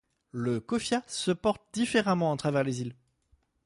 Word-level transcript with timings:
Le 0.31 0.59
kofia 0.59 1.03
se 1.05 1.29
porte 1.29 1.61
différemment 1.73 2.33
à 2.33 2.35
travers 2.37 2.63
les 2.63 2.81
îles. 2.81 2.95